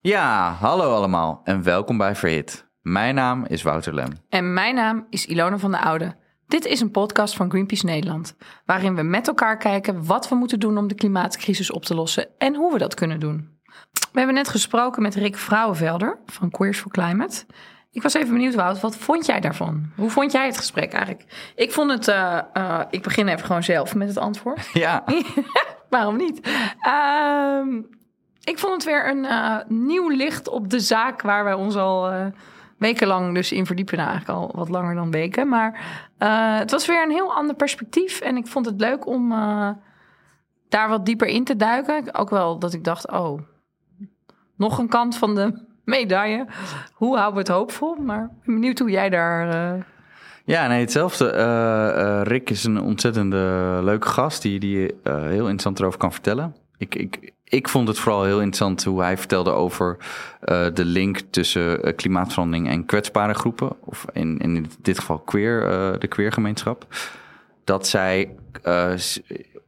[0.00, 2.68] Ja, hallo allemaal en welkom bij Verhit.
[2.80, 4.08] Mijn naam is Wouter Lem.
[4.28, 6.16] En mijn naam is Ilona van de Oude.
[6.46, 10.60] Dit is een podcast van Greenpeace Nederland, waarin we met elkaar kijken wat we moeten
[10.60, 13.58] doen om de klimaatcrisis op te lossen en hoe we dat kunnen doen.
[14.12, 17.46] We hebben net gesproken met Rick Vrouwenvelder van Queers for Climate.
[17.90, 19.92] Ik was even benieuwd, Wout, wat vond jij daarvan?
[19.96, 21.52] Hoe vond jij het gesprek eigenlijk?
[21.54, 24.70] Ik vond het, uh, uh, ik begin even gewoon zelf met het antwoord.
[24.84, 25.04] Ja.
[25.90, 26.48] Waarom niet?
[26.86, 27.82] Uh,
[28.44, 32.12] ik vond het weer een uh, nieuw licht op de zaak waar wij ons al
[32.12, 32.26] uh,
[32.78, 33.96] wekenlang dus in verdiepen.
[33.96, 35.48] Nou, eigenlijk al wat langer dan weken.
[35.48, 35.72] Maar
[36.18, 38.20] uh, het was weer een heel ander perspectief.
[38.20, 39.28] En ik vond het leuk om
[40.68, 42.14] daar wat dieper in te duiken.
[42.14, 43.40] Ook wel dat ik dacht, oh,
[44.56, 46.46] nog een kant van de medaille.
[46.92, 47.94] Hoe houden we het hoopvol?
[47.94, 49.86] Maar ik ben benieuwd hoe jij daar...
[50.44, 52.22] Ja, nee, hetzelfde.
[52.22, 56.56] Rick is een ontzettende leuke gast die, die heel interessant erover kan vertellen.
[56.76, 59.96] Ik, ik, ik vond het vooral heel interessant hoe hij vertelde over
[60.74, 63.76] de link tussen klimaatverandering en kwetsbare groepen.
[63.80, 65.60] Of in, in dit geval queer,
[65.98, 66.86] de queergemeenschap.
[67.64, 68.34] Dat zij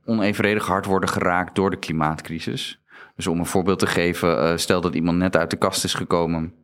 [0.05, 2.81] onevenredig hard worden geraakt door de klimaatcrisis.
[3.17, 6.55] Dus om een voorbeeld te geven, stel dat iemand net uit de kast is gekomen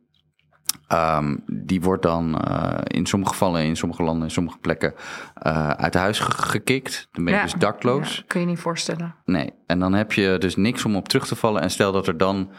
[0.93, 4.93] Um, die wordt dan uh, in sommige gevallen, in sommige landen, in sommige plekken
[5.43, 7.07] uh, uit huis gekikt.
[7.11, 8.15] Dan ben je Ja, dus dakloos.
[8.15, 9.15] ja, kun je niet voorstellen.
[9.25, 11.61] Nee, en dan heb je dus niks om op terug te vallen.
[11.61, 12.51] En stel dat er dan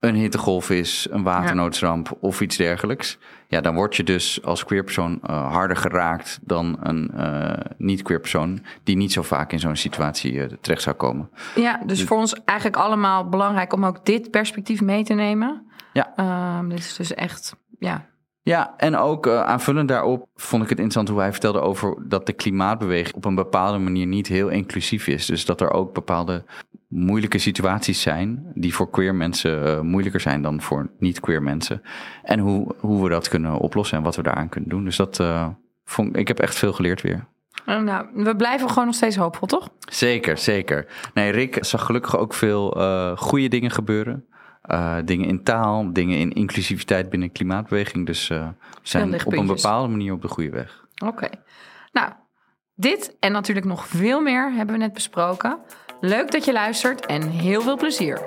[0.00, 3.18] een hittegolf is, een waternoodramp of iets dergelijks.
[3.48, 7.10] Ja, dan word je dus als queerpersoon uh, harder geraakt dan een
[7.76, 8.62] niet-queer persoon...
[8.84, 11.30] die niet zo vaak in zo'n situatie terecht zou komen.
[11.54, 15.66] Ja, dus voor ons eigenlijk allemaal belangrijk om ook dit perspectief mee te nemen.
[15.92, 16.58] Ja.
[16.58, 18.12] Um, dit is dus echt, ja.
[18.42, 22.26] Ja, en ook uh, aanvullend daarop vond ik het interessant hoe hij vertelde over dat
[22.26, 25.26] de klimaatbeweging op een bepaalde manier niet heel inclusief is.
[25.26, 26.44] Dus dat er ook bepaalde
[26.88, 31.82] moeilijke situaties zijn die voor queer mensen uh, moeilijker zijn dan voor niet-queer mensen.
[32.22, 34.84] En hoe, hoe we dat kunnen oplossen en wat we daaraan kunnen doen.
[34.84, 35.48] Dus dat uh,
[35.84, 37.26] vond ik heb echt veel geleerd weer.
[37.66, 39.68] Nou, we blijven gewoon nog steeds hoopvol, toch?
[39.90, 40.86] Zeker, zeker.
[41.14, 44.26] Nee, Rick zag gelukkig ook veel uh, goede dingen gebeuren.
[44.70, 48.06] Uh, dingen in taal, dingen in inclusiviteit binnen de klimaatbeweging.
[48.06, 50.86] Dus uh, we zijn op een bepaalde manier op de goede weg.
[50.94, 51.12] Oké.
[51.12, 51.30] Okay.
[51.92, 52.12] Nou,
[52.74, 55.58] dit en natuurlijk nog veel meer hebben we net besproken.
[56.00, 58.20] Leuk dat je luistert en heel veel plezier.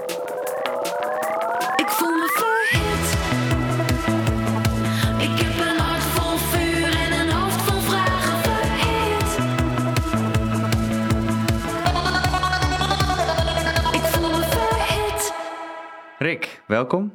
[16.20, 17.12] Rick, welkom.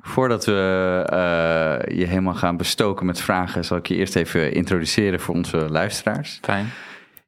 [0.00, 0.52] Voordat we
[1.12, 5.56] uh, je helemaal gaan bestoken met vragen, zal ik je eerst even introduceren voor onze
[5.56, 6.38] luisteraars.
[6.42, 6.66] Fijn.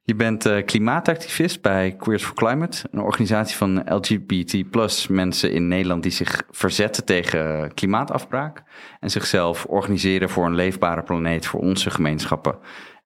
[0.03, 5.67] Je bent uh, klimaatactivist bij Queers for Climate, een organisatie van LGBT plus mensen in
[5.67, 8.63] Nederland die zich verzetten tegen klimaatafbraak
[8.99, 12.57] en zichzelf organiseren voor een leefbare planeet voor onze gemeenschappen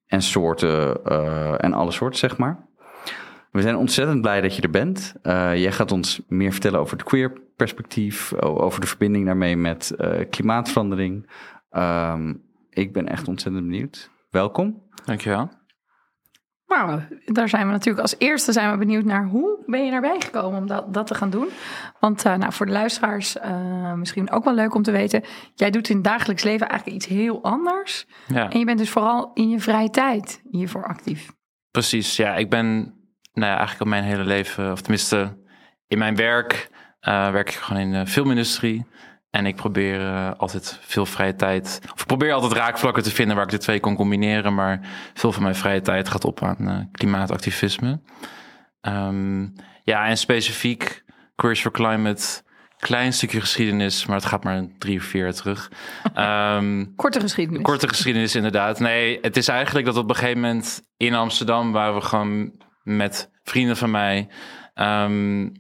[0.08, 2.68] en soorten uh, en alle soorten, zeg maar.
[3.54, 5.14] We zijn ontzettend blij dat je er bent.
[5.24, 9.94] Uh, jij gaat ons meer vertellen over het queer perspectief, over de verbinding daarmee met
[9.98, 11.30] uh, klimaatverandering.
[11.72, 14.10] Um, ik ben echt ontzettend benieuwd.
[14.30, 14.82] Welkom.
[15.06, 15.50] Dankjewel.
[16.66, 20.22] Nou, daar zijn we natuurlijk als eerste zijn we benieuwd naar hoe ben je daarbij
[20.22, 21.48] gekomen om dat, dat te gaan doen.
[22.00, 25.24] Want uh, nou, voor de luisteraars uh, misschien ook wel leuk om te weten.
[25.56, 28.08] Jij doet in het dagelijks leven eigenlijk iets heel anders.
[28.28, 28.50] Ja.
[28.50, 31.32] En je bent dus vooral in je vrije tijd hiervoor actief.
[31.72, 32.36] Precies, ja.
[32.36, 32.94] Ik ben
[33.34, 35.38] nou ja, eigenlijk al mijn hele leven, of tenminste
[35.88, 36.70] in mijn werk,
[37.08, 38.86] uh, werk ik gewoon in de filmindustrie.
[39.30, 43.36] En ik probeer uh, altijd veel vrije tijd, of ik probeer altijd raakvlakken te vinden
[43.36, 44.54] waar ik de twee kan combineren.
[44.54, 44.80] Maar
[45.14, 48.02] veel van mijn vrije tijd gaat op aan uh, klimaatactivisme.
[48.82, 51.04] Um, ja, en specifiek
[51.36, 52.44] Queers for Climate,
[52.78, 55.72] klein stukje geschiedenis, maar het gaat maar drie of vier jaar terug.
[56.16, 57.62] Um, korte geschiedenis.
[57.62, 58.80] Korte geschiedenis, inderdaad.
[58.80, 62.52] Nee, het is eigenlijk dat op een gegeven moment in Amsterdam waren we gewoon
[62.84, 64.28] met vrienden van mij.
[64.76, 65.52] Um,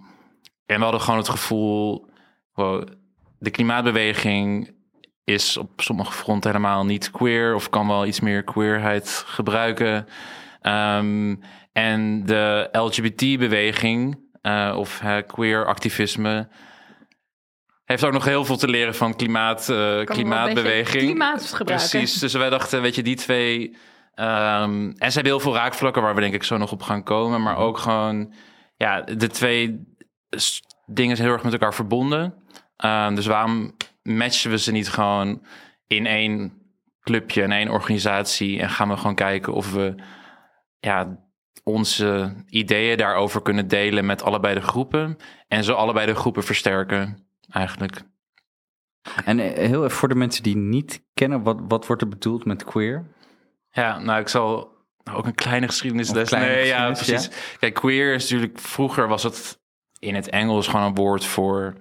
[0.65, 2.09] en we hadden gewoon het gevoel,
[2.53, 2.87] wow,
[3.39, 4.75] de klimaatbeweging
[5.23, 10.07] is op sommige fronten helemaal niet queer of kan wel iets meer queerheid gebruiken.
[10.61, 11.39] Um,
[11.71, 16.47] en de LGBT-beweging uh, of uh, queer activisme
[17.85, 21.03] heeft ook nog heel veel te leren van klimaat, uh, klimaatbeweging.
[21.03, 21.89] Klimaat gebruiken.
[21.89, 23.75] Precies, dus wij dachten, weet je, die twee...
[24.15, 27.03] Um, en ze hebben heel veel raakvlakken waar we denk ik zo nog op gaan
[27.03, 27.41] komen.
[27.41, 28.33] Maar ook gewoon,
[28.77, 29.95] ja, de twee
[30.85, 32.33] dingen zijn heel erg met elkaar verbonden.
[32.85, 35.45] Um, dus waarom matchen we ze niet gewoon
[35.87, 36.53] in één
[37.01, 39.95] clubje, in één organisatie en gaan we gewoon kijken of we
[40.79, 41.19] ja,
[41.63, 45.17] onze ideeën daarover kunnen delen met allebei de groepen
[45.47, 48.01] en zo allebei de groepen versterken eigenlijk.
[49.25, 52.45] En eh, heel even voor de mensen die niet kennen, wat, wat wordt er bedoeld
[52.45, 53.05] met queer?
[53.73, 54.71] Ja, nou, ik zal
[55.13, 56.27] ook een kleine geschiedenisles.
[56.29, 57.29] Kleine nee, ja, precies.
[57.59, 58.59] Kijk, queer is natuurlijk...
[58.59, 59.59] Vroeger was het
[59.99, 61.73] in het Engels gewoon een woord voor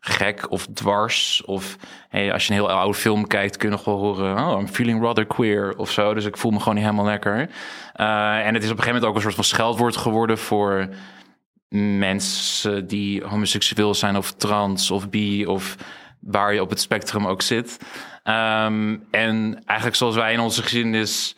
[0.00, 1.42] gek of dwars.
[1.44, 1.76] Of
[2.08, 4.38] hey, als je een heel oude film kijkt, kun je nog wel horen...
[4.38, 6.14] Oh, I'm feeling rather queer of zo.
[6.14, 7.50] Dus ik voel me gewoon niet helemaal lekker.
[7.92, 10.88] Eh, en het is op een gegeven moment ook een soort van scheldwoord geworden voor
[11.68, 15.76] mensen die homoseksueel zijn of trans of bi of
[16.20, 17.78] waar je op het spectrum ook zit.
[18.22, 21.34] Ehm, en eigenlijk zoals wij in onze geschiedenis,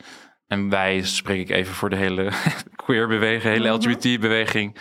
[0.47, 2.31] en wij spreek ik even voor de hele
[2.85, 4.77] queer beweging, hele LGBT-beweging,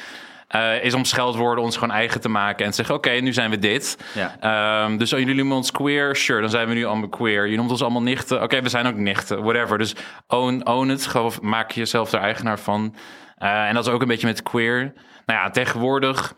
[0.48, 3.50] eh, is om scheldwoorden ons gewoon eigen te maken en te zeggen: Oké, nu zijn
[3.50, 3.98] we dit.
[4.14, 4.36] Ja.
[4.40, 7.46] Ehm, dus oh, jullie noemen ons queer, sure, dan zijn we nu allemaal queer.
[7.46, 9.78] Je noemt ons allemaal nichten, oké, we zijn ook nichten, whatever.
[9.78, 9.94] Dus
[10.26, 12.94] own, own het, maak jezelf er eigenaar van.
[13.36, 14.92] Eh, en dat is ook een beetje met queer.
[15.26, 16.34] Nou ja, tegenwoordig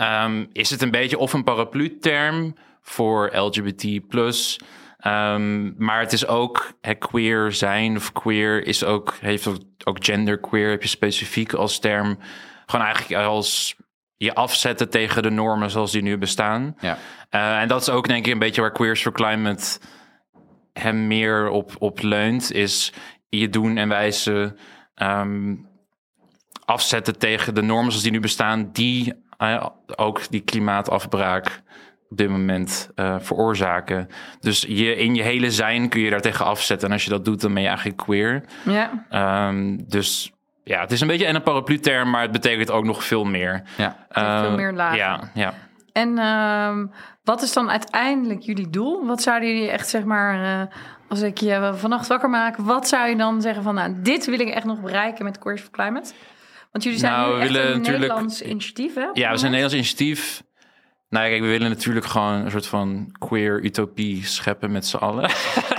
[0.00, 4.00] Ehm, is het een beetje of een paraplu-term voor LGBT+.
[4.98, 10.04] Ehm, maar het is ook het queer zijn of queer is ook, heeft ook, ook
[10.04, 12.18] genderqueer, heb je specifiek als term.
[12.66, 13.76] Gewoon eigenlijk als
[14.16, 16.76] je afzetten tegen de normen zoals die nu bestaan.
[16.80, 16.98] Ja.
[17.30, 19.78] Eh, en dat is ook denk ik een beetje waar Queers for Climate
[20.72, 22.52] hem meer op, op leunt.
[22.52, 22.92] Is
[23.28, 24.56] je doen en wijzen
[24.94, 25.54] ehm,
[26.64, 28.70] afzetten tegen de normen zoals die nu bestaan.
[28.72, 29.28] Die
[29.96, 31.62] ook die klimaatafbraak
[32.10, 34.08] op dit moment eh, veroorzaken.
[34.40, 36.88] Dus je, in je hele zijn kun je daar tegen afzetten.
[36.88, 38.44] En als je dat doet, dan ben je eigenlijk queer.
[38.64, 39.06] Ja.
[39.10, 40.32] Ehm, dus
[40.64, 43.62] ja, het is een beetje een paraplu-term, maar het betekent ook nog veel meer.
[43.76, 43.96] Ja.
[44.10, 44.98] veel Eh, meer lagen.
[44.98, 45.54] Ja, ja.
[45.92, 46.86] En ehm,
[47.24, 49.06] wat is dan uiteindelijk jullie doel?
[49.06, 50.74] Wat zouden jullie echt, zeg maar, eh,
[51.08, 54.40] als ik je vannacht wakker maak, wat zou je dan zeggen van, nou, dit wil
[54.40, 56.12] ik echt nog bereiken met Queers for Climate?
[56.70, 59.08] Want jullie zijn Nou, nu we willen een natuurlijk- Nederlands initiatief, hè?
[59.12, 60.42] Ja, we zijn een Nederlands initiatief.
[61.08, 64.96] Nou, ja, kijk, we willen natuurlijk gewoon een soort van queer utopie scheppen met z'n
[64.96, 65.30] allen.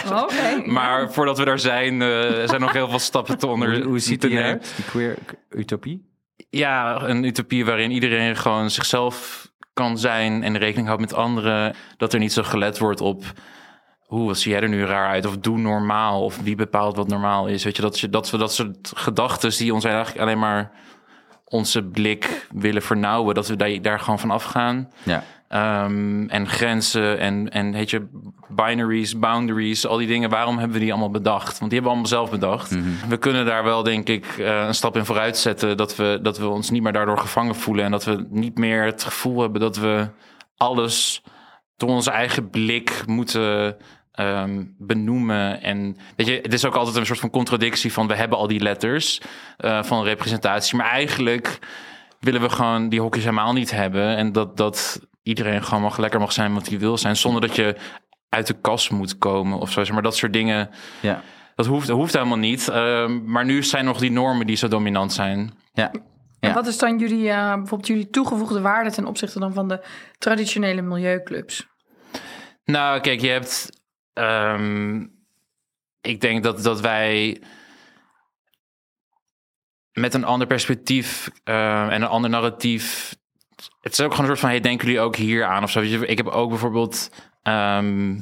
[0.05, 0.61] Oh, Oké.
[0.71, 3.75] maar voordat we daar zijn, eh, zijn nog heel veel stappen te onder.
[3.75, 5.17] Hoe, hoe ziet die eruit, die queer
[5.49, 6.09] utopie?
[6.49, 11.75] Ja, een utopie waarin iedereen gewoon zichzelf kan zijn en rekening houdt met anderen.
[11.97, 13.23] Dat er niet zo gelet wordt op
[14.11, 15.25] hoe wat zie jij er nu raar uit?
[15.25, 16.23] Of doe normaal.
[16.23, 17.63] Of wie bepaalt wat normaal is.
[17.63, 20.71] Weet je, dat, dat we dat soort gedachten die ons eigenlijk alleen maar
[21.45, 23.35] onze blik willen vernauwen.
[23.35, 24.91] Dat we daar, daar gewoon van afgaan.
[25.03, 25.23] Ja.
[25.47, 28.07] Ehm, en grenzen en, en heet je,
[28.49, 30.29] binaries, boundaries, al die dingen.
[30.29, 31.59] Waarom hebben we die allemaal bedacht?
[31.59, 32.75] Want die hebben we allemaal zelf bedacht.
[33.07, 35.77] We kunnen daar wel, denk ik, eh, een stap in vooruit zetten.
[35.77, 37.85] Dat we, dat we ons niet meer daardoor gevangen voelen.
[37.85, 40.07] En dat we niet meer het gevoel hebben dat we
[40.57, 41.23] alles
[41.77, 43.77] door onze eigen blik moeten
[44.11, 45.61] ehm, benoemen.
[45.61, 48.47] En weet je, het is ook altijd een soort van contradictie van we hebben al
[48.47, 49.21] die letters
[49.57, 50.77] eh, van representatie.
[50.77, 51.59] Maar eigenlijk
[52.19, 54.17] willen we gewoon die hokjes helemaal niet hebben.
[54.17, 57.15] En dat, dat iedereen gewoon mag, lekker mag zijn wat hij wil zijn.
[57.15, 57.75] Zonder dat je
[58.29, 59.83] uit de kast moet komen of zo.
[59.83, 60.69] Zeg Maar dat soort dingen,
[61.01, 61.21] Ja.
[61.55, 62.67] dat hoeft, dat hoeft helemaal niet.
[62.67, 65.53] Ehm, maar nu zijn nog die normen die zo dominant zijn.
[65.73, 65.91] Ja.
[66.39, 69.85] En wat is dan jullie, eh, bijvoorbeeld jullie toegevoegde waarde ten opzichte dan van de
[70.17, 71.67] traditionele milieuclubs?
[72.65, 73.80] Nou, kijk, je hebt.
[74.21, 75.05] Ehm,
[76.01, 77.41] ik denk dat, dat wij
[79.93, 83.15] met een ander perspectief eh, en een ander narratief.
[83.81, 85.81] Het is ook gewoon een soort van: hey, denken jullie ook hier aan of zo?
[85.81, 87.11] Ik heb ook bijvoorbeeld
[87.43, 88.19] ehm,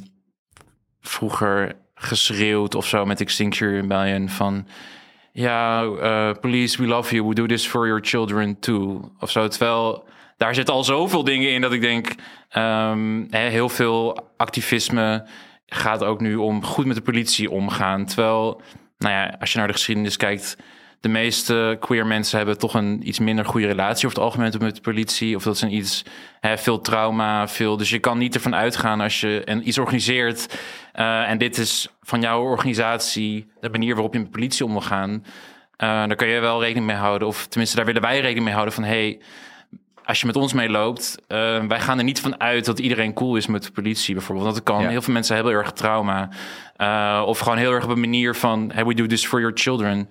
[1.02, 4.68] vroeger geschreeuwd of zo met Extinction Rebellion van.
[5.32, 7.28] Ja, eh, police, we love you.
[7.28, 9.12] We do this for your children too.
[9.20, 9.48] Of zo.
[9.48, 10.08] Terwijl
[10.38, 12.16] daar zitten al zoveel dingen in dat ik denk...
[12.50, 15.26] ehm, heel veel activisme
[15.70, 18.06] gaat ook nu om goed met de politie omgaan.
[18.06, 18.62] Terwijl,
[18.98, 20.58] nou ja, als je naar de geschiedenis kijkt...
[21.00, 24.06] de meeste queer mensen hebben toch een iets minder goede relatie...
[24.06, 25.36] over het algemeen met de politie.
[25.36, 26.04] Of dat zijn iets,
[26.40, 27.78] hè, veel trauma, veel...
[27.78, 30.60] Dus je kan niet ervan uitgaan als je iets organiseert...
[30.94, 34.72] eh, en dit is van jouw organisatie, de manier waarop je met de politie om
[34.72, 35.26] wil gaan...
[35.78, 37.28] eh, daar kun je wel rekening mee houden.
[37.28, 38.84] Of tenminste, daar willen wij rekening mee houden van...
[38.84, 39.20] hey,
[40.10, 43.36] als je met ons meeloopt, eh, wij gaan er niet van uit dat iedereen cool
[43.36, 44.46] is met de politie bijvoorbeeld.
[44.46, 44.90] Want het kan, Ja.
[44.90, 46.30] heel veel mensen hebben heel erg trauma.
[46.76, 49.58] Eh, of gewoon heel erg op een manier van, hey, we do this for your
[49.58, 50.10] children.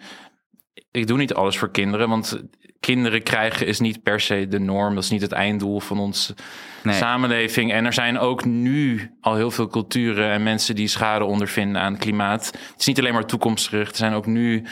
[0.91, 2.43] Ik doe niet alles voor kinderen, want
[2.81, 4.95] kinderen krijgen is niet per se de norm.
[4.95, 6.35] Dat is niet het einddoel van onze
[6.83, 6.95] Nee.
[6.95, 7.73] samenleving.
[7.73, 11.93] En er zijn ook nu al heel veel culturen en mensen die schade ondervinden aan
[11.93, 12.47] het klimaat.
[12.47, 13.91] Het is niet alleen maar toekomstgericht.
[13.91, 14.65] Er zijn ook nu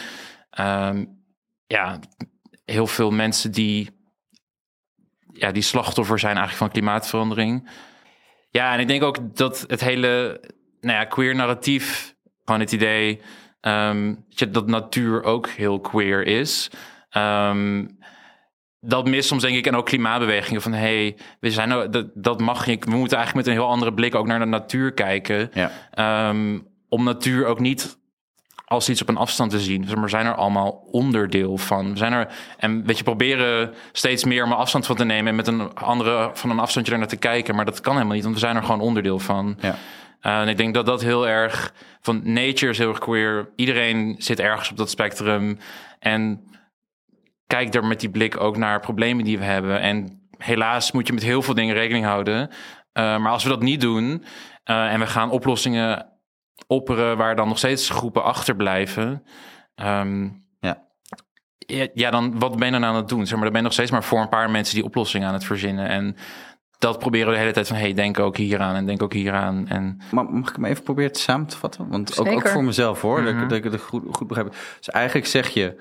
[0.51, 1.05] ehm,
[1.67, 1.99] ja,
[2.65, 3.96] heel veel mensen die
[5.39, 7.71] ja, die slachtoffer zijn eigenlijk van klimaatverandering.
[8.51, 10.41] Ja, en ik denk ook dat het hele
[10.81, 12.15] nou ja, queer narratief,
[12.45, 13.21] gewoon het idee
[13.61, 14.15] ehm,
[14.51, 16.71] dat natuur ook heel queer is.
[17.11, 17.87] Ehm,
[18.81, 19.67] dat mist soms denk ik.
[19.67, 20.73] En ook klimaatbewegingen van...
[20.73, 22.77] hey, we zijn nou, dat, dat mag je.
[22.81, 25.51] We moeten eigenlijk met een heel andere blik ook naar de natuur kijken.
[25.53, 25.71] Ja.
[25.91, 27.99] Ehm, om natuur ook niet
[28.67, 29.89] als iets op een afstand te zien.
[29.99, 31.91] Maar zijn er allemaal onderdeel van.
[31.91, 35.27] We zijn er, en weet je, proberen steeds meer om afstand van te nemen...
[35.27, 37.55] en met een andere, van een afstandje er naar te kijken.
[37.55, 39.59] Maar dat kan helemaal niet, want we zijn er gewoon onderdeel van.
[39.61, 39.77] Ja.
[40.23, 41.75] Uh, en ik denk dat dat heel erg...
[42.01, 43.53] Van nature is heel erg queer.
[43.57, 45.59] Iedereen zit ergens op dat spectrum.
[45.99, 46.41] En
[47.47, 49.81] kijk er met die blik ook naar problemen die we hebben.
[49.81, 52.49] En helaas moet je met heel veel dingen rekening houden.
[52.49, 52.53] Uh,
[52.93, 54.25] maar als we dat niet doen...
[54.71, 56.07] Uh, en we gaan oplossingen
[56.67, 59.23] opperen waar dan nog steeds groepen achterblijven.
[59.83, 60.83] Um, Ja.
[61.59, 63.27] ja, ja, dan wat ben je dan aan het doen?
[63.27, 65.35] Zeg maar, dan ben je nog steeds maar voor een paar mensen die oplossingen aan
[65.35, 65.89] het verzinnen.
[65.89, 66.17] En
[66.79, 69.69] dat proberen we de hele tijd van, hey, denk ook hieraan en denk ook hieraan.
[69.69, 71.89] En Maar mag ik hem even proberen te samen te vatten?
[71.89, 73.43] Want ook, ook voor mezelf hoor, dat, Mhm.
[73.43, 74.55] ik, dat ik het goed, goed begrijp.
[74.79, 75.77] Dus eigenlijk zeg je,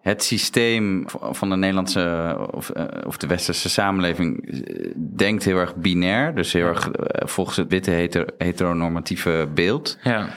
[0.00, 5.76] het systeem van de Nederlandse of, eh, of de westerse samenleving eh, denkt heel erg
[5.76, 6.34] binair.
[6.34, 9.98] Dus heel erg eh, volgens het witte heter, heteronormatieve beeld.
[10.02, 10.28] ja,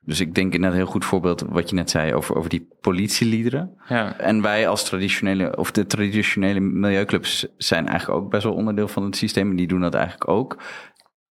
[0.00, 2.68] Dus ik denk inderdaad een heel goed voorbeeld wat je net zei over, over die
[2.80, 3.74] politieliederen.
[3.88, 8.88] ja, En wij als traditionele, of de traditionele milieuclubs zijn eigenlijk ook best wel onderdeel
[8.88, 9.50] van het systeem.
[9.50, 10.58] En die doen dat eigenlijk ook.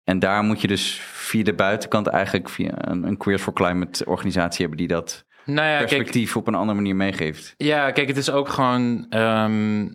[0.03, 4.05] En daar moet je dus via de buitenkant eigenlijk via een, een Queers for Climate
[4.05, 7.53] organisatie hebben die dat nou ja, kijk, perspectief op een andere manier meegeeft.
[7.57, 9.05] Ja, kijk, het is ook gewoon.
[9.09, 9.87] ehm,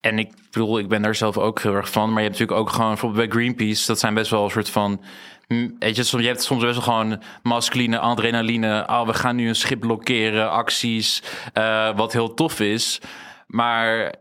[0.00, 2.08] en ik bedoel, ik ben daar zelf ook heel erg van.
[2.12, 4.70] Maar je hebt natuurlijk ook gewoon, bijvoorbeeld bij Greenpeace, dat zijn best wel een soort
[4.70, 5.00] van.
[5.48, 8.86] mm, Weet je, soms, je hebt soms best wel gewoon masculine adrenaline.
[8.88, 11.22] Oh, we gaan nu een schip blokkeren, acties.
[11.52, 13.00] eh, wat heel tof is.
[13.46, 14.14] Maar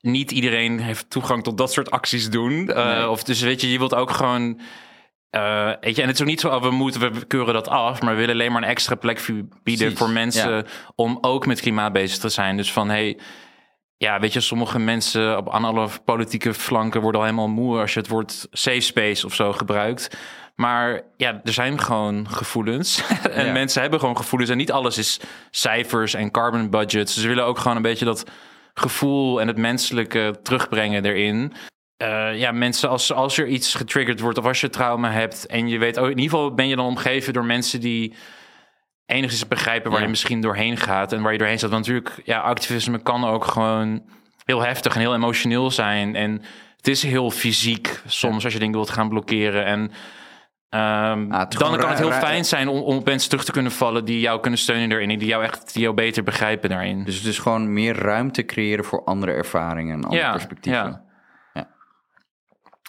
[0.00, 2.68] niet iedereen heeft toegang tot dat soort acties doen.
[2.68, 3.08] Eh, Nee.
[3.08, 4.60] Of dus weet je, je wilt ook gewoon.
[5.34, 7.68] Eh, weet je, en het is ook niet zo, oh, we moeten, we keuren dat
[7.68, 10.64] af, maar we willen alleen maar een extra plek bieden Precies, voor mensen ja.
[10.94, 12.56] om ook met klimaat bezig te zijn.
[12.56, 13.18] Dus van, hey,
[13.96, 17.94] ja, weet je, sommige mensen op, aan alle politieke flanken worden al helemaal moe als
[17.94, 20.16] je het woord safe space of zo gebruikt.
[20.54, 23.02] Maar ja, er zijn gewoon gevoelens.
[23.30, 23.52] en Ja.
[23.52, 24.50] mensen hebben gewoon gevoelens.
[24.50, 27.14] En niet alles is cijfers en carbon budgets.
[27.14, 28.24] Dus ze willen ook gewoon een beetje dat
[28.74, 31.52] gevoel en het menselijke terugbrengen erin.
[31.96, 35.68] Eh, ja, mensen, als, als er iets getriggerd wordt of als je trauma hebt en
[35.68, 38.14] je weet, oh, in ieder geval ben je dan omgeven door mensen die
[39.06, 40.04] enigszins begrijpen waar Ja.
[40.04, 41.70] je misschien doorheen gaat en waar je doorheen staat.
[41.70, 44.02] Want natuurlijk, ja, activisme kan ook gewoon
[44.44, 46.16] heel heftig en heel emotioneel zijn.
[46.16, 46.42] En
[46.76, 49.64] het is heel fysiek soms als je dingen wilt gaan blokkeren.
[49.64, 49.90] En
[50.68, 53.72] ehm, Ah, dan kan het heel fijn zijn om, om op mensen terug te kunnen
[53.72, 55.10] vallen die jou kunnen steunen daarin.
[55.10, 57.04] en Die jou echt die jou beter begrijpen daarin.
[57.04, 61.03] Dus het is gewoon meer ruimte creëren voor andere ervaringen en andere Ja, perspectieven.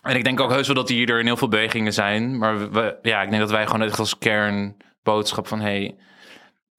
[0.05, 2.37] En ik denk ook heus wel dat hier er in heel veel bewegingen zijn.
[2.37, 5.59] Maar we- ja, ik denk dat wij gewoon echt als kernboodschap van...
[5.59, 5.95] Hey,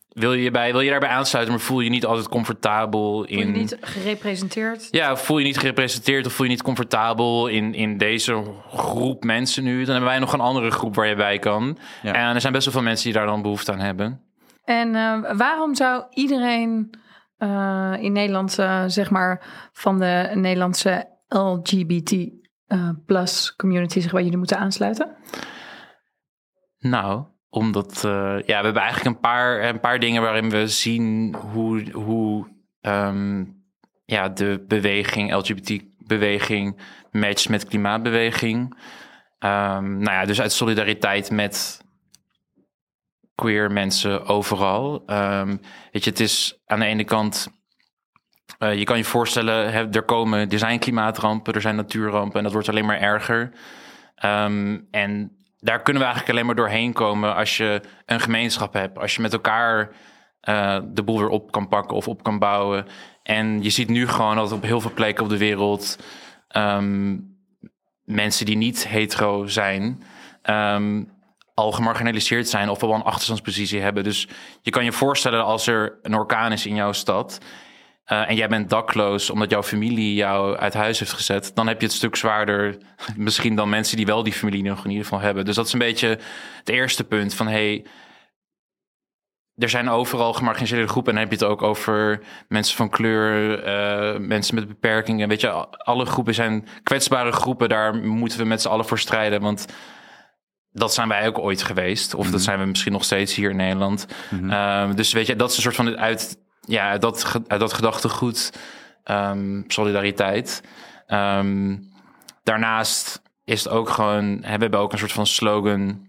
[0.08, 3.42] wil, je bij, wil je daarbij aansluiten, maar voel je niet altijd comfortabel in...
[3.42, 4.88] Voel je niet gerepresenteerd?
[4.90, 9.64] Ja, voel je niet gerepresenteerd of voel je niet comfortabel in, in deze groep mensen
[9.64, 9.78] nu?
[9.84, 11.78] Dan hebben wij nog een andere groep waar je bij kan.
[12.02, 12.12] Ja.
[12.12, 14.20] En er zijn best wel veel mensen die daar dan behoefte aan hebben.
[14.64, 16.90] En eh, waarom zou iedereen
[17.38, 19.42] eh, in Nederland, eh, zeg maar,
[19.72, 22.14] van de Nederlandse LGBT
[22.66, 25.16] eh, plus community zich bij jullie moeten aansluiten?
[26.78, 31.34] Nou, omdat eh, ja, we hebben eigenlijk een paar, een paar dingen waarin we zien
[31.34, 32.48] hoe, hoe
[32.80, 33.44] ehm,
[34.04, 36.80] ja, de beweging, LGBT-beweging,
[37.10, 38.78] matcht met klimaatbeweging.
[39.38, 41.84] Ehm, nou ja, dus uit solidariteit met
[43.34, 45.02] queer mensen overal.
[45.06, 45.56] Ehm,
[45.92, 47.48] weet je, het is aan de ene kant.
[48.58, 52.52] Eh, je kan je voorstellen, er komen, er zijn klimaatrampen, er zijn natuurrampen en dat
[52.52, 53.50] wordt alleen maar erger.
[54.14, 58.98] Ehm, en daar kunnen we eigenlijk alleen maar doorheen komen als je een gemeenschap hebt.
[58.98, 59.90] Als je met elkaar
[60.40, 62.86] eh, de boel weer op kan pakken of op kan bouwen.
[63.22, 65.98] En je ziet nu gewoon dat op heel veel plekken op de wereld
[66.48, 67.16] ehm,
[68.04, 70.02] mensen die niet hetero zijn,
[70.42, 71.04] ehm,
[71.54, 74.04] al gemarginaliseerd zijn of wel een achterstandspositie hebben.
[74.04, 74.28] Dus
[74.62, 77.40] je kan je voorstellen als er een orkaan is in jouw stad.
[78.06, 81.80] Eh, en jij bent dakloos omdat jouw familie jou uit huis heeft gezet, dan heb
[81.80, 82.76] je het stuk zwaarder
[83.16, 85.44] misschien dan mensen die wel die familie nog in ieder geval hebben.
[85.44, 86.08] Dus dat is een beetje
[86.58, 87.84] het eerste punt van hey,
[89.56, 93.62] er zijn overal gemarginaliseerde groepen en dan heb je het ook over mensen van kleur,
[93.62, 95.28] eh, mensen met beperkingen.
[95.28, 99.40] Weet je, alle groepen zijn kwetsbare groepen, daar moeten we met z'n allen voor strijden,
[99.40, 99.66] want
[100.70, 102.14] dat zijn wij ook ooit geweest.
[102.14, 104.06] Of dat zijn we misschien nog steeds hier in Nederland.
[104.48, 108.52] Ehm, dus weet je, dat is een soort van uit, ja, dat, dat gedachtegoed
[109.04, 110.62] ehm, solidariteit.
[111.06, 111.76] Ehm,
[112.42, 116.08] daarnaast is het ook gewoon, hè, we hebben ook een soort van slogan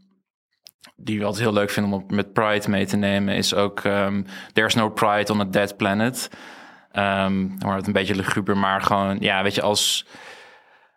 [0.96, 4.24] die we altijd heel leuk vinden om met Pride mee te nemen, is ook ehm,
[4.54, 6.30] There's no pride on a dead planet.
[6.92, 10.06] Ehm dan wordt het een beetje luguber, maar gewoon, ja, weet je, als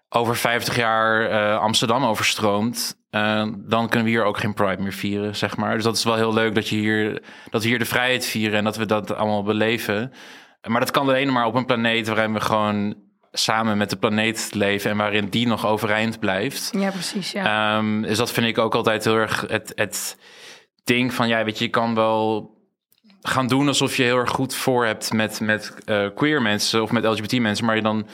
[0.08, 4.92] over 50 jaar eh, Amsterdam overstroomt, eh, dan kunnen we hier ook geen Pride meer
[4.92, 5.74] vieren, zeg maar.
[5.74, 8.58] Dus dat is wel heel leuk dat, je hier, dat we hier de vrijheid vieren
[8.58, 10.12] en dat we dat allemaal beleven.
[10.66, 12.94] Maar dat kan alleen maar op een planeet waarin we gewoon
[13.32, 16.70] samen met de planeet leven en waarin die nog overeind blijft.
[16.78, 17.32] Ja, precies.
[17.32, 17.76] Ja.
[17.76, 20.18] Ehm, dus dat vind ik ook altijd heel erg het, het
[20.84, 22.50] ding van, ja, weet je, je kan wel
[23.22, 26.92] gaan doen alsof je heel erg goed voor hebt met, met eh, queer mensen of
[26.92, 28.06] met LGBT mensen, maar je dan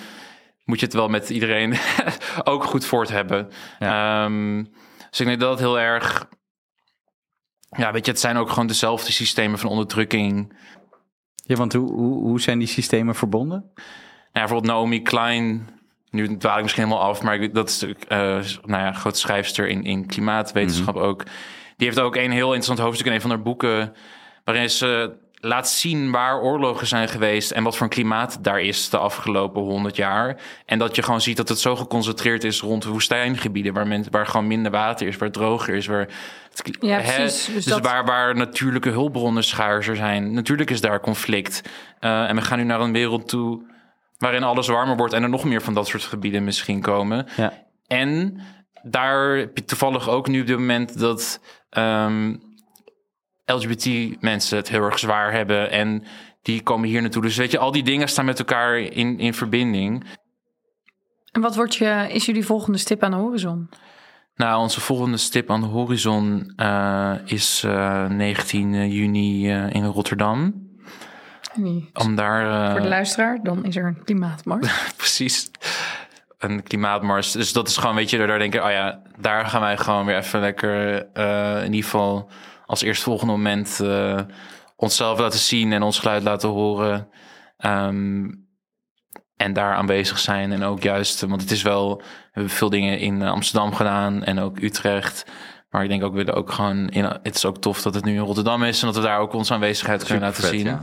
[0.65, 1.75] moet je het wel met iedereen
[2.45, 3.51] ook goed voor het hebben.
[3.79, 4.65] Ehm,
[5.17, 6.29] dus ik denk dat het heel erg,
[7.77, 10.57] ja, weet je, het zijn ook gewoon dezelfde systemen van onderdrukking.
[11.35, 13.59] Ja, want hoe, hoe, hoe zijn die systemen verbonden?
[13.75, 13.85] Nou,
[14.23, 15.69] ja, bijvoorbeeld Naomi Klein,
[16.11, 19.69] nu dwaal ik misschien helemaal af, maar ik- dat is uh, nou ja, grote schrijfster
[19.69, 21.25] in, in klimaatwetenschap ook.
[21.77, 23.93] Die heeft ook een heel interessant hoofdstuk in een van haar boeken,
[24.45, 25.17] waarin ze
[25.47, 29.63] laat zien waar oorlogen zijn geweest en wat voor een klimaat daar is de afgelopen
[29.63, 30.41] honderd jaar.
[30.67, 34.27] En dat je gewoon ziet dat het zo geconcentreerd is rond woestijngebieden, waar, men, waar
[34.27, 36.09] gewoon minder water is, waar het droger is, waar
[36.51, 37.45] het kli- Ja, hè, precies.
[37.45, 40.33] Dus Dus, dat- waar, waar natuurlijke hulpbronnen schaarser zijn.
[40.33, 41.63] Natuurlijk is daar conflict.
[42.01, 43.75] Uh, en we gaan nu naar een wereld toe
[44.19, 47.27] waarin alles warmer wordt en er nog meer van dat soort gebieden misschien komen.
[47.37, 47.53] Ja.
[47.87, 48.41] En
[48.83, 52.35] daar heb je toevallig ook nu op dit moment dat ehm,
[53.47, 56.05] LGBT-mensen het heel erg zwaar hebben en
[56.43, 57.23] die komen hier naartoe.
[57.23, 60.05] Dus weet je, al die dingen staan met elkaar in, in verbinding.
[61.33, 63.69] En wat wordt je, is jullie volgende stip aan de horizon?
[64.35, 70.65] Nou, onze volgende stip aan de horizon eh, is eh, 19 juni eh, in Rotterdam.
[71.55, 71.91] Nee.
[71.95, 72.65] Om daar.
[72.67, 74.87] eh, Voor de luisteraar, dan is er een klimaatmars.
[74.97, 75.51] precies.
[76.39, 77.33] Een klimaatmars.
[77.33, 80.07] Dus dat is gewoon, weet je, daar denk ik, oh ja, daar gaan wij gewoon
[80.07, 82.31] weer even lekker, eh, in ieder geval
[82.67, 84.21] als eerstvolgende moment eh,
[84.77, 87.09] onszelf laten zien en ons geluid laten horen.
[87.57, 88.25] Ehm,
[89.37, 90.53] en daar aanwezig zijn.
[90.53, 94.39] En ook juist, want het is wel, we hebben veel dingen in Amsterdam gedaan en
[94.39, 95.25] ook Utrecht.
[95.71, 98.05] Maar ik denk ook, we willen ook gewoon, in, het is ook tof dat het
[98.05, 100.67] nu in Rotterdam is en dat we daar ook onze aanwezigheid kunnen laten zien.
[100.67, 100.83] ja.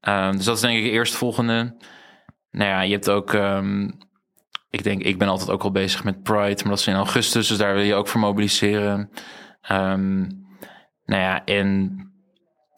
[0.00, 1.76] Ehm, dus dat is denk ik eerstvolgende.
[2.50, 3.32] Nou ja, je hebt ook.
[3.34, 3.88] ehm,
[4.70, 7.46] ik denk, ik ben altijd ook al bezig met Pride, maar dat is in augustus,
[7.48, 9.10] dus daar wil je ook voor mobiliseren.
[9.60, 10.24] Ehm,
[11.06, 12.00] nou ja, en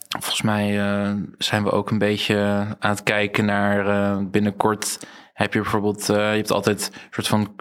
[0.09, 2.37] volgens mij eh, zijn we ook een beetje
[2.79, 5.07] aan het kijken naar eh, binnenkort.
[5.33, 7.55] Heb je bijvoorbeeld, eh, je hebt altijd een soort van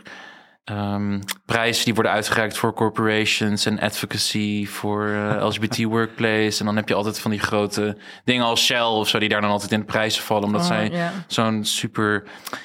[0.63, 5.09] ehm, prijzen die worden uitgereikt voor corporations en advocacy voor
[5.47, 6.59] LGBT workplace.
[6.59, 9.41] En dan heb je altijd van die grote dingen als Shell of zo, die daar
[9.41, 12.23] dan altijd in de prijzen vallen, omdat Oh, zij zo'n super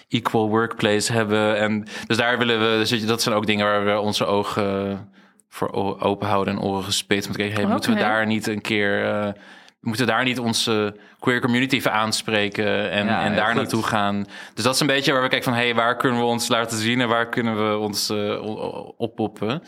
[0.09, 1.59] equal workplace hebben.
[1.59, 5.11] En dus daar willen we, dus dat zijn ook dingen waar we onze ogen
[5.55, 7.27] voor open houden en oren gespitst.
[7.27, 9.33] Om te kijken, hey, moeten we daar niet een keer, eh,
[9.81, 13.55] moeten we daar niet onze queer community even aanspreken en, Ja, en daar goed.
[13.55, 14.25] naartoe gaan.
[14.55, 16.79] Dus dat is een beetje waar we kijken van, hey, waar kunnen we ons laten
[16.79, 19.63] zien en waar kunnen we ons o- oppoppen.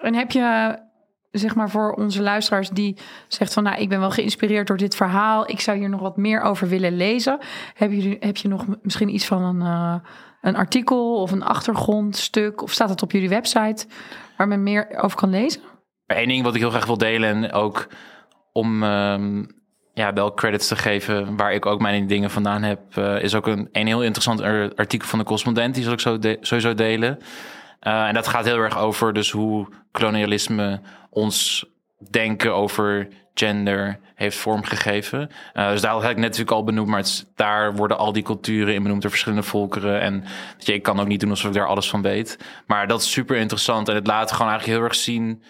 [0.00, 0.78] En heb je,
[1.30, 2.96] zeg maar voor onze luisteraars die
[3.28, 3.62] zegt van...
[3.62, 5.50] nou, ik ben wel geïnspireerd door dit verhaal.
[5.50, 7.38] Ik zou hier nog wat meer over willen lezen.
[7.74, 9.94] Heb je, heb je nog misschien iets van een, eh,
[10.46, 12.62] een artikel of een achtergrondstuk?
[12.62, 13.86] Of staat het op jullie website
[14.36, 15.60] waar men meer over kan lezen?
[16.06, 17.86] Één ding wat ik heel graag wil delen en ook
[18.52, 19.44] om ehm,
[19.94, 23.46] ja, wel credits te geven waar ik ook mijn dingen vandaan heb, eh, is ook
[23.46, 25.74] een, een heel interessant ar- artikel van de correspondent.
[25.74, 27.18] Die zal ik zo sowieso delen.
[27.80, 30.80] Eh, en dat gaat heel erg over dus hoe kolonialisme
[31.10, 31.66] ons
[32.10, 35.30] denken over gender heeft vormgegeven.
[35.52, 38.22] Eh, dus daar had ik net natuurlijk al benoemd, maar het daar worden al die
[38.22, 40.00] culturen in benoemd door verschillende volkeren.
[40.00, 40.24] En
[40.58, 42.38] je, ik kan ook niet doen alsof ik daar alles van weet.
[42.66, 45.42] Maar dat is super interessant en het laat gewoon eigenlijk heel erg zien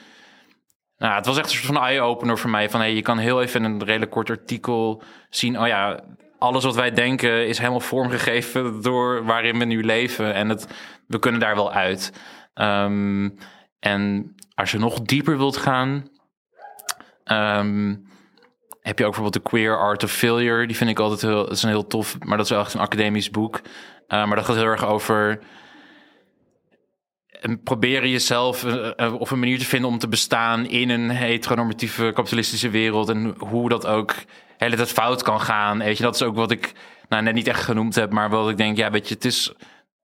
[0.98, 2.70] nou, het was echt een soort van eye-opener voor mij.
[2.70, 5.60] Van, hey, je kan heel even in een redelijk kort artikel zien...
[5.60, 6.00] oh ja,
[6.38, 8.82] alles wat wij denken is helemaal vormgegeven...
[8.82, 10.34] door waarin we nu leven.
[10.34, 10.66] En het,
[11.06, 12.12] we kunnen daar wel uit.
[12.54, 13.28] Ehm,
[13.78, 16.08] en als je nog dieper wilt gaan...
[17.26, 17.94] ehm,
[18.80, 20.66] heb je ook bijvoorbeeld de Queer Art of Failure.
[20.66, 21.44] Die vind ik altijd heel...
[21.44, 22.16] Dat is een heel tof...
[22.18, 23.60] maar dat is wel echt een academisch boek.
[24.06, 25.40] Eh, maar dat gaat heel erg over
[27.40, 31.10] en proberen jezelf eh, eh, of een manier te vinden om te bestaan in een
[31.10, 34.14] heteronormatieve kapitalistische wereld en hoe dat ook
[34.56, 35.78] hele tijd fout kan gaan.
[35.78, 36.72] Weet je, dat is ook wat ik
[37.08, 39.52] nou, net niet echt genoemd heb, maar wat ik denk, ja, weet je, het is.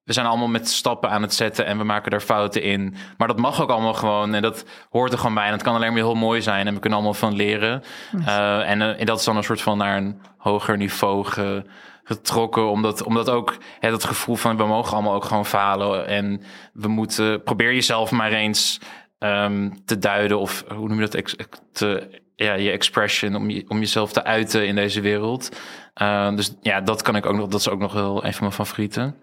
[0.04, 2.94] We zijn allemaal met stappen aan het zetten en we maken daar fouten in.
[3.16, 5.46] Maar dat mag ook allemaal gewoon en dat hoort er gewoon bij.
[5.46, 7.82] En het kan alleen maar heel mooi zijn en we kunnen allemaal van leren.
[8.26, 11.64] Eh, en, eh, en dat is dan een soort van naar een hoger niveau ge-
[12.04, 12.70] getrokken.
[12.70, 16.06] Omdat, omdat ook hè, dat gevoel van we mogen allemaal ook gewoon falen.
[16.06, 18.80] En we moeten, probeer jezelf maar eens
[19.18, 21.14] ehm, te duiden of hoe noem je dat?
[21.14, 21.36] Ex-
[21.72, 25.56] te, ja, je expression om, je, om jezelf te uiten in deze wereld.
[25.94, 27.48] Eh, dus ja, dat kan ik ook nog.
[27.48, 29.16] Dat is ook nog wel een van mijn favorieten.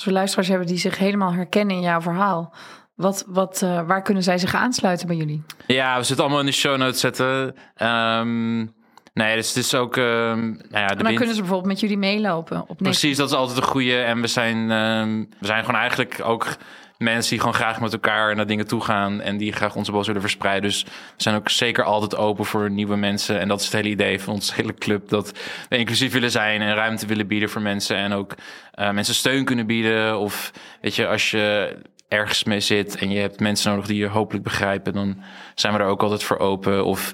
[0.00, 2.54] Als we luisteraars hebben die zich helemaal herkennen in jouw verhaal.
[2.94, 5.42] Wat, wat, eh, waar kunnen zij zich aansluiten bij jullie?
[5.66, 7.54] Ja, we zitten allemaal in de show notes zetten.
[7.74, 8.58] Ehm,
[9.14, 9.96] nee, dus het is ook.
[9.96, 10.06] ehm,
[10.46, 12.64] nou ja, de En dan wind- kunnen ze bijvoorbeeld met jullie meelopen.
[12.68, 14.00] Op Precies, dat is altijd een goede.
[14.00, 16.46] En we zijn, ehm, we zijn gewoon eigenlijk ook
[17.00, 19.20] mensen die gewoon graag met elkaar naar dingen toe gaan.
[19.20, 20.70] En die graag onze boodschap willen verspreiden.
[20.70, 23.40] Dus we zijn ook zeker altijd open voor nieuwe mensen.
[23.40, 25.08] En dat is het hele idee van onze hele club.
[25.08, 25.32] Dat
[25.68, 27.96] we inclusief willen zijn en ruimte willen bieden voor mensen.
[27.96, 28.34] En ook
[28.72, 30.18] eh, mensen steun kunnen bieden.
[30.18, 31.76] Of weet je, als je
[32.08, 34.92] ergens mee zit en je hebt mensen nodig die je hopelijk begrijpen.
[34.92, 35.22] Dan
[35.54, 36.84] zijn we er ook altijd voor open.
[36.84, 37.12] Of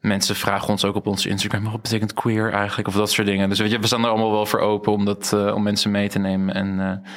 [0.00, 2.88] mensen vragen ons ook op onze Instagram, wat betekent queer eigenlijk?
[2.88, 3.48] Of dat soort dingen.
[3.48, 5.90] Dus weet je, we staan er allemaal wel voor open om, dat, eh, om mensen
[5.90, 7.10] mee te nemen en eh,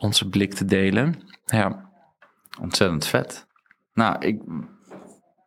[0.00, 1.14] onze blik te delen.
[1.44, 1.86] Ja,
[2.60, 3.46] Ontzettend vet.
[3.92, 4.40] Nou, ik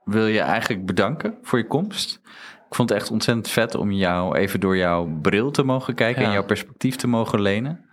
[0.04, 2.20] wil je eigenlijk bedanken voor je komst.
[2.70, 6.22] Ik vond het echt ontzettend vet om jou even door jouw bril te mogen kijken
[6.22, 6.28] Ja.
[6.28, 7.90] en jouw perspectief te mogen lenen.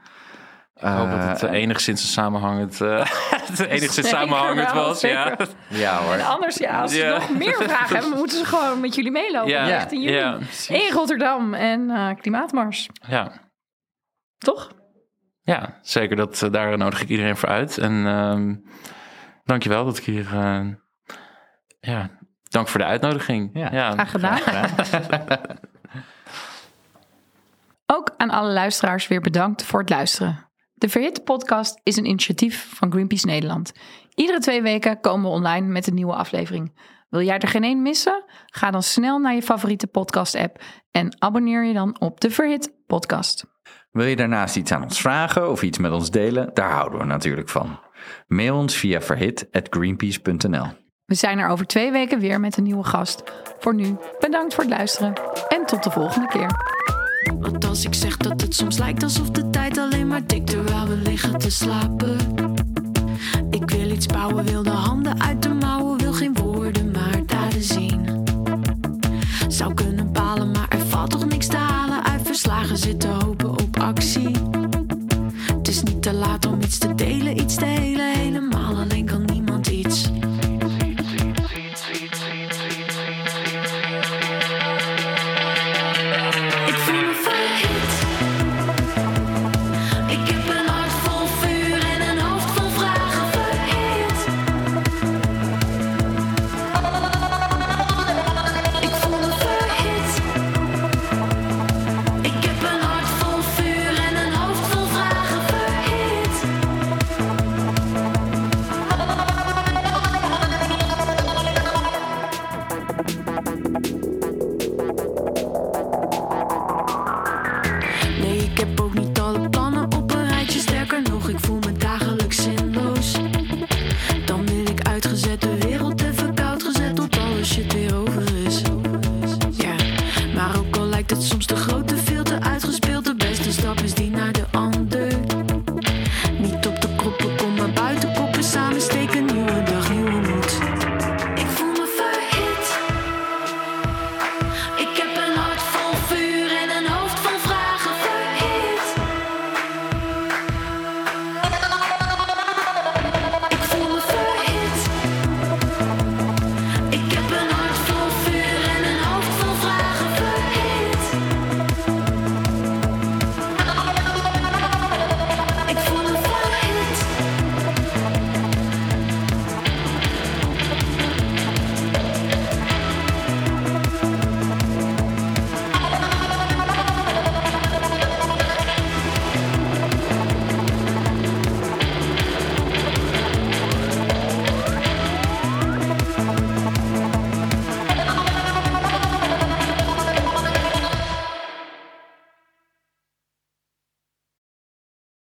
[0.74, 3.04] ik hoop dat het Eh, eh, enigszins een samenhangend, eh,
[3.50, 5.00] het enigszins samenhangend wel, was.
[5.00, 5.24] Ja.
[5.28, 5.48] zeker.
[5.68, 6.12] Ja hoor.
[6.14, 7.10] En anders, ja, als ze Ja.
[7.14, 9.50] nog meer vragen hebben, moeten ze gewoon met jullie meelopen.
[9.50, 10.00] Ja, Echt in
[10.68, 12.88] In Rotterdam en eh, Klimaatmars.
[13.08, 13.32] ja.
[14.38, 14.72] Toch?
[15.48, 16.16] Ja, zeker.
[16.16, 17.78] Dat, eh, daar nodig ik iedereen voor uit.
[17.78, 18.54] En ehm
[19.44, 20.26] dankjewel dat ik hier...
[20.32, 20.66] eh,
[21.80, 22.10] ja,
[22.42, 23.50] dank voor de uitnodiging.
[23.52, 24.40] Ja, Graag gedaan.
[27.86, 30.46] Ook aan alle luisteraars weer bedankt voor het luisteren.
[30.74, 33.72] De Verhitte podcast is een initiatief van Greenpeace Nederland.
[34.14, 36.72] Iedere twee weken komen we online met een nieuwe aflevering.
[37.08, 38.24] Wil jij er geen één missen?
[38.46, 42.77] Ga dan snel naar je favoriete podcast app en abonneer je dan op de Verhit
[42.88, 43.44] podcast.
[43.90, 46.50] Wil je daarnaast iets aan ons vragen of iets met ons delen?
[46.54, 47.80] Daar houden we natuurlijk van.
[48.26, 50.66] Mail ons via verhit.greenpeace.nl
[51.04, 53.22] We zijn er over twee weken weer met een nieuwe gast.
[53.58, 55.12] Voor nu, bedankt voor het luisteren
[55.48, 56.76] en tot de volgende keer.
[57.40, 60.86] Want als ik zeg dat het soms lijkt alsof de tijd alleen maar tikt terwijl
[60.86, 62.16] we liggen te slapen.
[63.50, 64.70] Ik wil iets bouwen, wil de